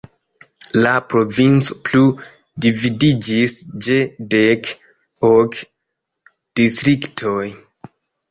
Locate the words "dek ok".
4.35-5.59